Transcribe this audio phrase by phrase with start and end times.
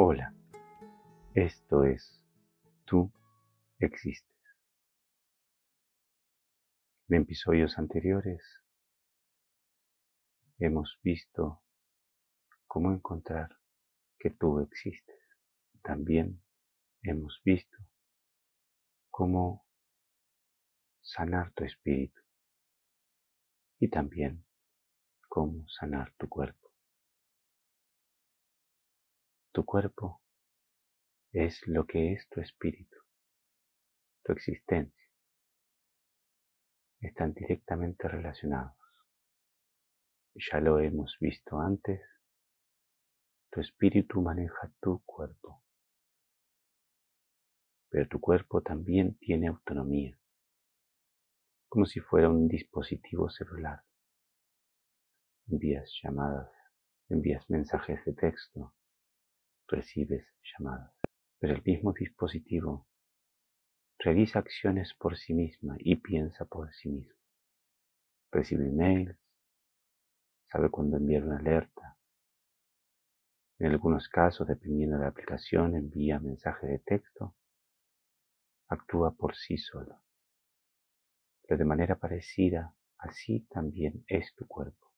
[0.00, 0.32] Hola,
[1.34, 2.22] esto es
[2.84, 3.12] Tú
[3.80, 4.30] existes.
[7.08, 8.40] En episodios anteriores
[10.60, 11.64] hemos visto
[12.68, 13.58] cómo encontrar
[14.20, 15.20] que tú existes.
[15.82, 16.44] También
[17.02, 17.76] hemos visto
[19.10, 19.66] cómo
[21.00, 22.22] sanar tu espíritu
[23.80, 24.46] y también
[25.28, 26.67] cómo sanar tu cuerpo.
[29.58, 30.22] Tu cuerpo
[31.32, 32.96] es lo que es tu espíritu,
[34.22, 35.10] tu existencia.
[37.00, 38.78] Están directamente relacionados.
[40.36, 42.00] Ya lo hemos visto antes.
[43.50, 45.64] Tu espíritu maneja tu cuerpo.
[47.88, 50.16] Pero tu cuerpo también tiene autonomía,
[51.68, 53.82] como si fuera un dispositivo celular.
[55.48, 56.48] Envías llamadas,
[57.08, 58.72] envías mensajes de texto,
[59.68, 60.92] recibes llamadas,
[61.38, 62.86] pero el mismo dispositivo
[63.98, 67.14] realiza acciones por sí misma y piensa por sí mismo.
[68.30, 69.16] Recibe emails,
[70.50, 71.96] sabe cuándo enviar una alerta.
[73.58, 77.34] En algunos casos, dependiendo de la aplicación, envía mensaje de texto,
[78.68, 80.00] actúa por sí solo.
[81.42, 84.92] Pero de manera parecida, así también es tu cuerpo.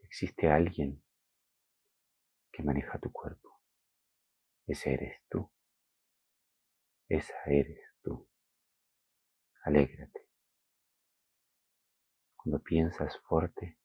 [0.00, 1.02] Existe alguien
[2.54, 3.60] que maneja tu cuerpo.
[4.66, 5.50] Ese eres tú.
[7.08, 8.28] Esa eres tú.
[9.64, 10.28] Alégrate.
[12.36, 13.78] Cuando piensas fuerte,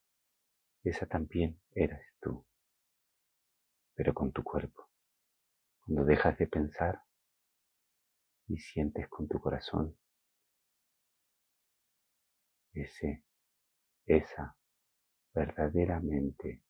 [0.83, 2.45] esa también eres tú.
[3.95, 4.87] Pero con tu cuerpo.
[5.81, 7.01] Cuando dejas de pensar
[8.47, 9.97] y sientes con tu corazón,
[12.73, 13.23] ese,
[14.05, 14.55] esa
[15.33, 16.61] verdaderamente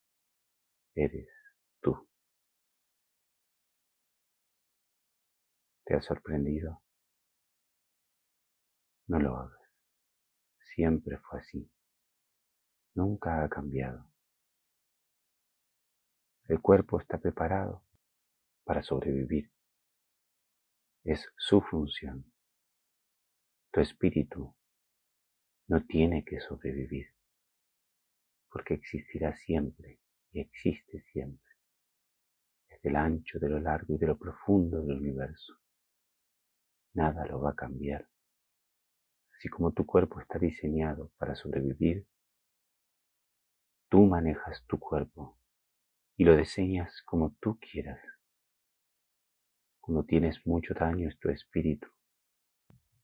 [0.94, 1.39] eres
[1.80, 2.08] tú.
[5.84, 6.82] ¿Te ha sorprendido?
[9.08, 9.60] No lo hagas.
[10.74, 11.68] Siempre fue así.
[12.94, 14.08] Nunca ha cambiado.
[16.44, 17.84] El cuerpo está preparado
[18.64, 19.52] para sobrevivir.
[21.02, 22.32] Es su función.
[23.72, 24.54] Tu espíritu
[25.68, 27.14] no tiene que sobrevivir,
[28.48, 30.00] porque existirá siempre
[30.32, 31.49] y existe siempre
[32.82, 35.54] del ancho, de lo largo y de lo profundo del universo.
[36.94, 38.08] Nada lo va a cambiar.
[39.36, 42.06] Así como tu cuerpo está diseñado para sobrevivir,
[43.88, 45.38] tú manejas tu cuerpo
[46.16, 48.00] y lo diseñas como tú quieras.
[49.80, 51.88] Cuando tienes mucho daño es tu espíritu.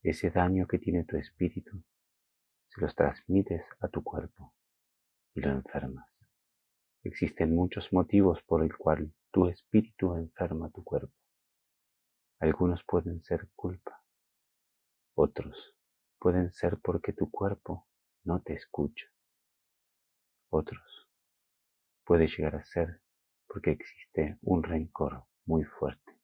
[0.03, 1.83] Ese daño que tiene tu espíritu
[2.69, 4.55] se los transmites a tu cuerpo
[5.35, 6.09] y lo enfermas.
[7.03, 11.13] Existen muchos motivos por el cual tu espíritu enferma tu cuerpo.
[12.41, 14.03] Algunos pueden ser culpa,
[15.15, 15.77] otros
[16.19, 17.87] pueden ser porque tu cuerpo
[18.25, 19.05] no te escucha.
[20.49, 21.11] Otros
[22.07, 23.03] puede llegar a ser
[23.47, 26.19] porque existe un rencor muy fuerte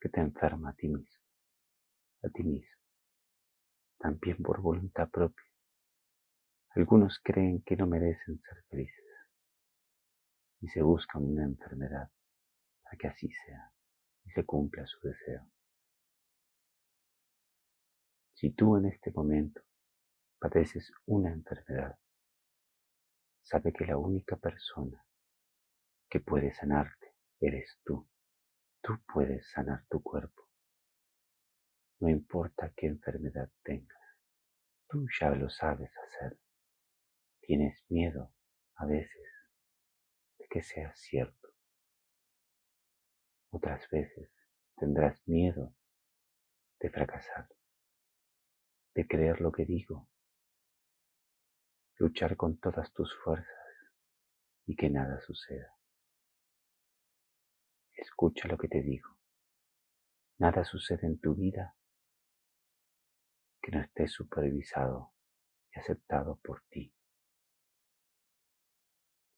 [0.00, 1.20] que te enferma a ti mismo,
[2.22, 2.80] a ti mismo,
[3.98, 5.44] también por voluntad propia.
[6.70, 9.13] Algunos creen que no merecen ser felices
[10.64, 12.10] y se busca una enfermedad
[12.82, 13.70] para que así sea
[14.24, 15.46] y se cumpla su deseo.
[18.32, 19.60] Si tú en este momento
[20.38, 21.98] padeces una enfermedad,
[23.42, 25.04] sabe que la única persona
[26.08, 28.08] que puede sanarte eres tú.
[28.80, 30.48] Tú puedes sanar tu cuerpo.
[32.00, 34.02] No importa qué enfermedad tengas,
[34.88, 36.38] tú ya lo sabes hacer.
[37.42, 38.32] Tienes miedo
[38.76, 39.33] a veces
[40.54, 41.48] que sea cierto.
[43.50, 44.30] Otras veces
[44.76, 45.74] tendrás miedo
[46.78, 47.48] de fracasar,
[48.94, 50.08] de creer lo que digo,
[51.96, 53.66] luchar con todas tus fuerzas
[54.66, 55.76] y que nada suceda.
[57.94, 59.08] Escucha lo que te digo.
[60.38, 61.76] Nada sucede en tu vida
[63.60, 65.14] que no esté supervisado
[65.74, 66.94] y aceptado por ti.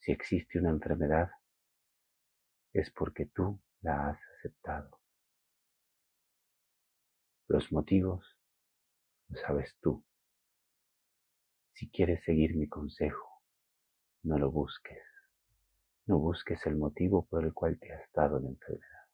[0.07, 1.33] Si existe una enfermedad,
[2.73, 5.01] es porque tú la has aceptado.
[7.49, 8.39] Los motivos
[9.27, 10.05] lo sabes tú.
[11.73, 13.43] Si quieres seguir mi consejo,
[14.23, 15.03] no lo busques.
[16.07, 19.09] No busques el motivo por el cual te has dado la enfermedad.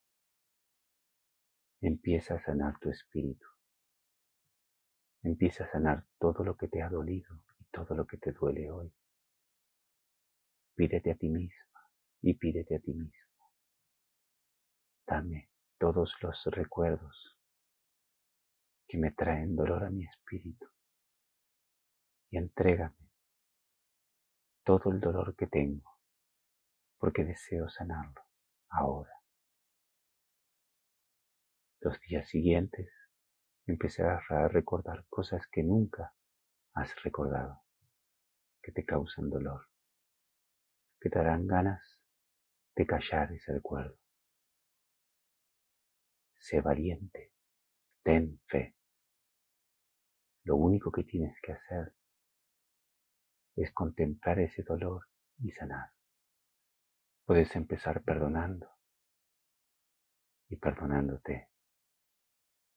[1.80, 3.46] Empieza a sanar tu espíritu.
[5.22, 8.70] Empieza a sanar todo lo que te ha dolido y todo lo que te duele
[8.70, 8.92] hoy.
[10.74, 11.80] Pídete a ti misma
[12.22, 13.50] y pídete a ti mismo.
[15.06, 17.36] Dame todos los recuerdos
[18.88, 20.66] que me traen dolor a mi espíritu
[22.30, 23.10] y entrégame
[24.64, 25.98] todo el dolor que tengo
[26.98, 28.22] porque deseo sanarlo
[28.68, 29.12] ahora.
[31.80, 32.88] Los días siguientes
[33.66, 36.14] empezarás a recordar cosas que nunca
[36.74, 37.60] has recordado,
[38.62, 39.68] que te causan dolor,
[41.02, 41.82] que te darán ganas
[42.76, 43.98] de callar ese recuerdo.
[46.38, 47.32] Sé valiente,
[48.04, 48.76] ten fe.
[50.44, 51.92] Lo único que tienes que hacer
[53.56, 55.08] es contemplar ese dolor
[55.38, 55.90] y sanar.
[57.24, 58.70] Puedes empezar perdonando
[60.48, 61.48] y perdonándote,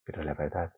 [0.04, 0.72] pero la verdad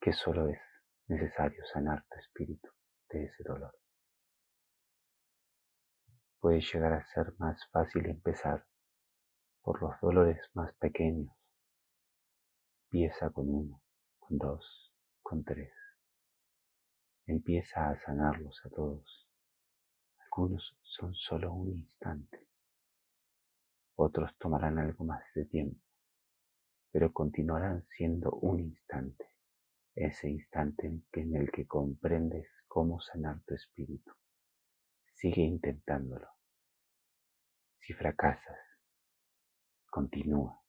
[0.00, 0.60] que solo es
[1.08, 2.70] necesario sanar tu espíritu
[3.08, 3.74] de ese dolor.
[6.40, 8.66] Puede llegar a ser más fácil empezar
[9.62, 11.30] por los dolores más pequeños
[12.92, 13.80] Empieza con uno,
[14.18, 14.92] con dos,
[15.22, 15.72] con tres.
[17.24, 19.28] Empieza a sanarlos a todos.
[20.18, 22.48] Algunos son solo un instante.
[23.94, 25.80] Otros tomarán algo más de tiempo,
[26.90, 29.26] pero continuarán siendo un instante.
[29.94, 34.12] Ese instante en el que comprendes cómo sanar tu espíritu.
[35.20, 36.30] Sigue intentándolo.
[37.78, 38.58] Si fracasas,
[39.90, 40.64] continúa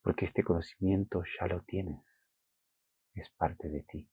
[0.00, 2.04] porque este conocimiento ya lo tienes,
[3.14, 4.08] es parte de ti.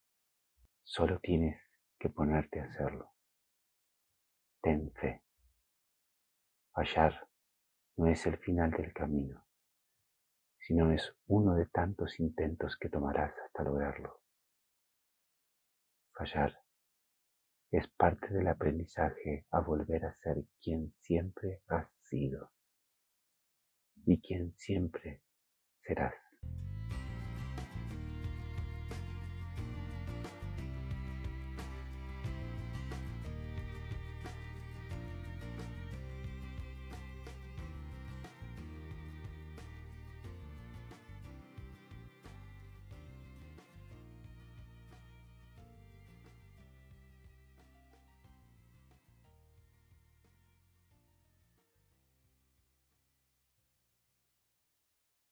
[0.81, 1.61] Solo tienes
[1.99, 3.11] que ponerte a hacerlo.
[4.63, 5.23] Ten fe.
[6.71, 7.29] Fallar
[7.97, 9.45] no es el final del camino,
[10.57, 14.23] sino es uno de tantos intentos que tomarás hasta lograrlo.
[16.13, 16.63] Fallar
[17.71, 22.51] es parte del aprendizaje a volver a ser quien siempre has sido
[24.05, 25.21] y quien siempre
[25.81, 26.28] serás.